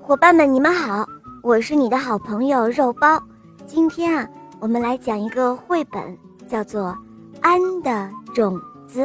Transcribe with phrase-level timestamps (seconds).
[0.00, 1.06] 伙伴们，你们好，
[1.42, 3.20] 我是你的好朋友肉包。
[3.66, 4.28] 今天啊，
[4.60, 6.96] 我们来讲一个绘本，叫做
[7.40, 9.04] 《安的种子》。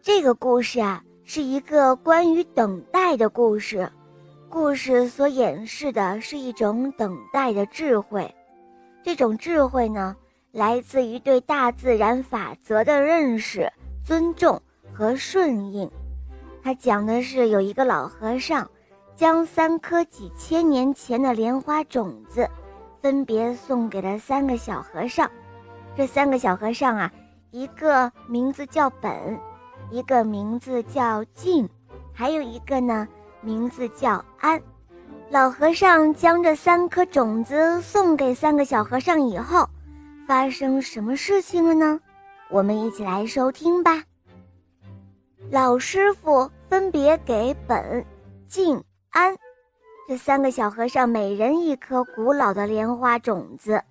[0.00, 3.90] 这个故事啊，是一个关于等待的故事。
[4.48, 8.32] 故事所演示的是一种等待的智慧。
[9.02, 10.16] 这种智慧呢，
[10.52, 13.70] 来自于对大自然法则的认识、
[14.04, 14.60] 尊重
[14.92, 15.90] 和顺应。
[16.66, 18.68] 它讲的是有一个老和尚，
[19.14, 22.50] 将三颗几千年前的莲花种子，
[23.00, 25.30] 分别送给了三个小和尚。
[25.96, 27.12] 这三个小和尚啊，
[27.52, 29.38] 一个名字叫本，
[29.92, 31.68] 一个名字叫静，
[32.12, 33.06] 还有一个呢，
[33.42, 34.60] 名字叫安。
[35.30, 39.70] 老和尚将这三颗种子送给三个小和尚以后，
[40.26, 42.00] 发生什么事情了呢？
[42.50, 44.02] 我们一起来收听吧。
[45.48, 48.04] 老师傅分别给本、
[48.46, 49.36] 静、安
[50.08, 53.82] 这三个小和尚每人一颗古老的莲花种子。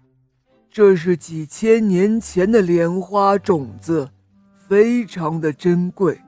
[0.69, 4.09] 这是几千年前的莲花种子，
[4.67, 6.19] 非常的珍贵，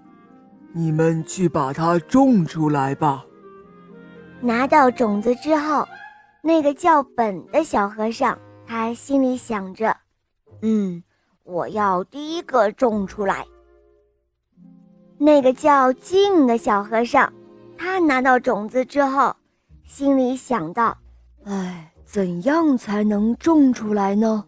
[0.72, 3.26] 你们去把它种出来吧。
[4.40, 5.86] 拿到种子之后，
[6.42, 9.96] 那个叫本的小和尚，他心里想着
[10.64, 11.04] ：“嗯，
[11.44, 13.46] 我要第一个种出来。”
[15.18, 17.32] 那个叫静的小和尚，
[17.78, 19.36] 他拿到种子之后，
[19.84, 20.98] 心里想到
[21.46, 24.46] ：“哎，怎样才能种出来呢？”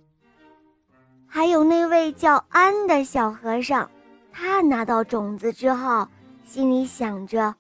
[1.28, 3.90] 还有那位叫安的小和尚，
[4.32, 6.08] 他拿到种子之后，
[6.44, 7.54] 心里想着：“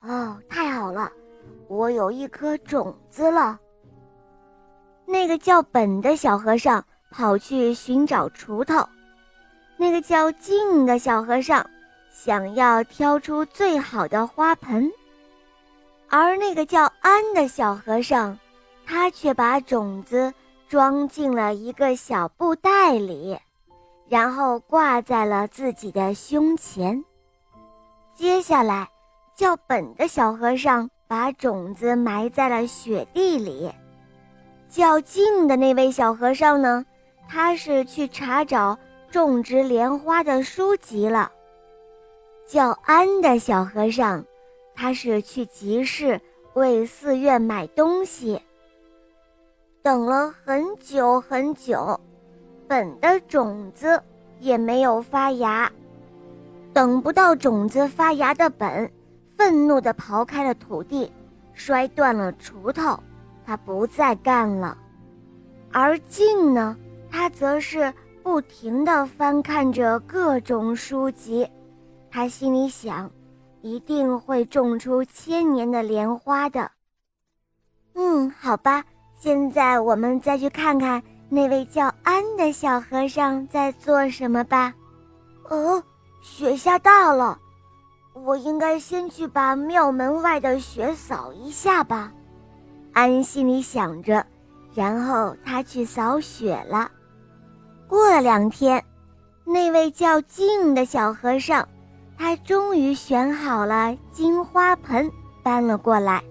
[0.00, 1.10] 哦，太好了！”
[1.68, 3.58] 我有一颗种子了。
[5.04, 8.88] 那个叫本的小和尚跑去寻找锄头，
[9.76, 11.68] 那个叫静的小和尚
[12.18, 14.90] 想要挑出最好的花盆，
[16.08, 18.36] 而那个叫安的小和尚，
[18.86, 20.32] 他却把种子
[20.66, 23.38] 装进了一个小布袋里，
[24.08, 27.04] 然后挂在了自己的胸前。
[28.14, 28.88] 接下来，
[29.36, 30.88] 叫本的小和尚。
[31.08, 33.70] 把种子埋在了雪地里。
[34.68, 36.84] 较近的那位小和尚呢？
[37.28, 38.76] 他是去查找
[39.08, 41.30] 种植莲花的书籍了。
[42.46, 44.24] 叫安的小和尚，
[44.74, 46.20] 他是去集市
[46.54, 48.40] 为寺院买东西。
[49.82, 51.98] 等了很久很久，
[52.68, 54.02] 本的种子
[54.40, 55.70] 也没有发芽。
[56.72, 58.90] 等不到种子发芽的本。
[59.36, 61.12] 愤怒地刨开了土地，
[61.52, 62.98] 摔断了锄头，
[63.44, 64.78] 他不再干了。
[65.70, 66.74] 而静呢，
[67.10, 67.92] 他则是
[68.22, 71.46] 不停地翻看着各种书籍，
[72.16, 73.10] 他心里想，
[73.60, 76.70] 一定会种出千年的莲花的。
[77.94, 78.82] 嗯，好吧，
[79.14, 84.72] 现在我们再去看看那位叫安的小和尚在做什么吧。
[85.50, 85.82] 哦，
[86.22, 87.38] 雪下大了。
[88.14, 92.10] 我应该先去把庙门外的雪扫一下吧，
[92.94, 94.24] 安心里想着，
[94.74, 96.90] 然后他去扫雪了。
[97.86, 98.82] 过了两天，
[99.44, 101.68] 那位叫静的小和尚，
[102.18, 105.10] 他终于选好了金花盆，
[105.42, 106.22] 搬了过来，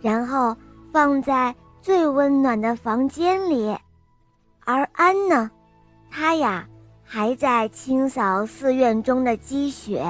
[0.00, 0.56] 然后
[0.92, 3.76] 放在最温暖的房间里。
[4.64, 5.50] 而安呢，
[6.10, 6.66] 他呀
[7.04, 10.04] 还在清扫寺院中的积雪。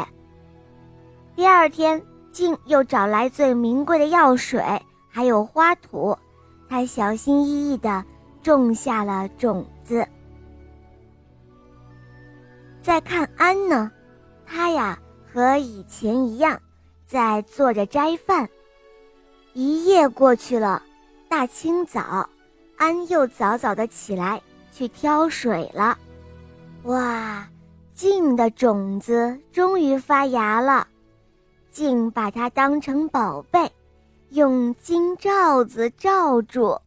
[1.36, 2.00] 第二天，
[2.30, 4.62] 静又找来最名贵的药水，
[5.10, 6.16] 还有花土，
[6.68, 8.04] 他小心翼翼地
[8.42, 10.06] 种下了种子。
[12.80, 13.90] 再看安呢，
[14.54, 16.62] 他呀和以前一样，
[17.08, 18.48] 在做着斋饭。
[19.52, 20.80] 一夜过去了，
[21.28, 22.30] 大清早，
[22.76, 25.98] 安又早早的起来去挑水了。
[26.84, 27.48] 哇，
[27.96, 30.86] 静的种子终于发芽了。
[31.72, 33.68] 竟把它当成宝贝，
[34.28, 36.78] 用金罩子罩住。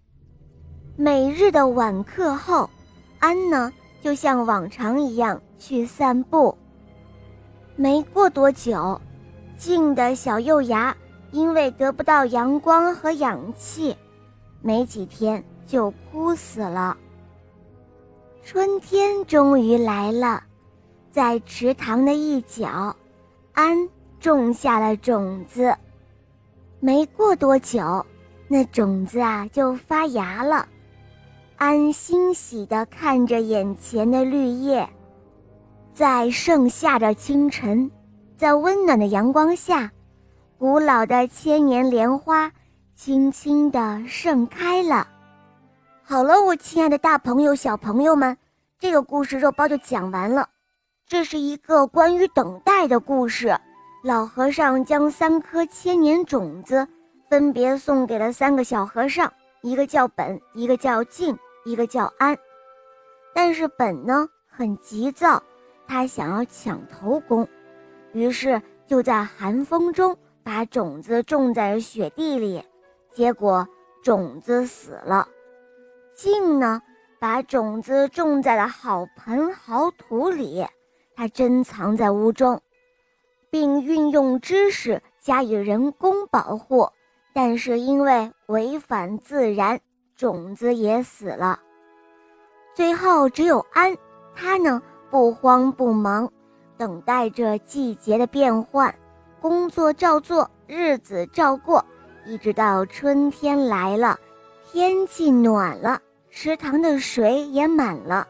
[0.95, 2.69] 每日的晚课后，
[3.19, 6.57] 安呢就像往常一样去散步。
[7.77, 8.99] 没过多久，
[9.57, 10.93] 静的小幼芽
[11.31, 13.95] 因为得不到阳光和氧气，
[14.61, 16.97] 没几天就枯死了。
[18.43, 20.43] 春天终于来了，
[21.11, 22.93] 在池塘的一角，
[23.53, 23.87] 安。
[24.19, 25.75] 种下了种子，
[26.79, 28.03] 没过多久，
[28.47, 30.67] 那种子啊就发芽了。
[31.55, 34.89] 安欣喜地看着眼前的绿叶，
[35.97, 37.89] 在盛夏的清晨，
[38.37, 39.91] 在温暖的阳光下，
[40.59, 42.51] 古老的千年莲花
[42.93, 45.07] 轻轻地盛开了。
[46.03, 48.37] 好了，我亲爱的大朋友、小朋友们，
[48.77, 50.47] 这个故事肉包就讲完了。
[51.07, 53.57] 这是一个关于等待的故事。
[54.03, 56.87] 老和尚将三颗千年种子
[57.27, 59.33] 分别送给了三个小和尚，
[59.63, 61.35] 一个叫本，一个叫静，
[61.65, 62.37] 一个叫安。
[63.33, 65.41] 但是本呢很急躁，
[65.87, 67.47] 他想要抢头功。
[68.13, 72.63] 于是就在寒风中把种子种在了雪地里，
[73.11, 73.67] 结果
[74.03, 75.27] 种子死了。
[76.13, 76.81] 静呢，
[77.19, 80.65] 把种子种在了好盆好土里，
[81.15, 82.61] 他珍藏在屋中，
[83.49, 86.89] 并运用知识加以人工保护。
[87.33, 89.79] 但是因为违反自然，
[90.15, 91.59] 种子也死了。
[92.73, 93.95] 最后只有安，
[94.33, 96.29] 他呢不慌不忙。
[96.77, 98.93] 等待着季节的变换，
[99.41, 101.83] 工作照做，日子照过，
[102.25, 104.19] 一直到春天来了，
[104.69, 105.99] 天气暖了，
[106.29, 108.27] 池塘的水也满了，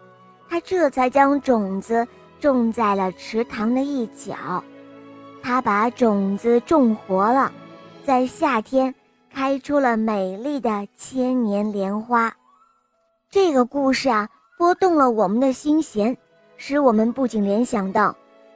[0.49, 2.07] 他这才将种子
[2.39, 4.63] 种在了池塘的一角。
[5.43, 7.51] 他把种子种活了，
[8.05, 8.95] 在夏天
[9.33, 12.33] 开出了美丽的千年莲花。
[13.29, 16.17] 这个故事啊，拨动了我们的心弦，
[16.57, 18.15] 使我们不仅联想到。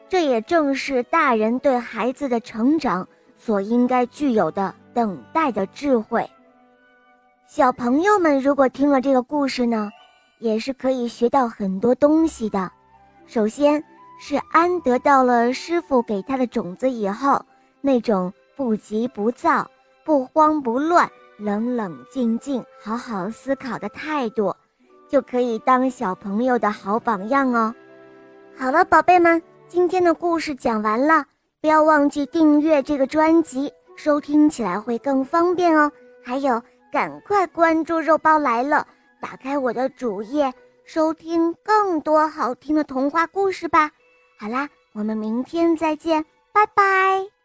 [0.10, 3.08] 这也正是大人对孩子的成长
[3.38, 6.30] 所应该具有的等待的智慧。
[7.48, 9.90] 小朋友们如果听了这个故事呢，
[10.40, 12.70] 也是可以学到很多东西的。
[13.26, 13.82] 首先
[14.20, 17.42] 是安得到了师傅给他的种子以后，
[17.80, 19.66] 那种不急不躁、
[20.04, 24.54] 不慌不乱、冷冷静静、好好思考的态度，
[25.10, 27.74] 就可以当小朋友的好榜样哦。
[28.58, 29.42] 好了，宝贝们。
[29.68, 31.26] 今天的故事讲完了，
[31.62, 35.90] 不要忘记订阅这个专辑，收听起来会更方便哦。
[36.24, 36.62] 还有，
[36.92, 38.86] 赶快关注“肉包来了”，
[39.22, 40.54] 打开我的主页，
[40.84, 43.90] 收听更多好听的童话故事吧。
[44.38, 47.41] 好啦，我们明天再见，拜拜。